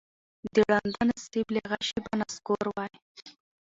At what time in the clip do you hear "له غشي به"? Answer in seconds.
1.55-2.11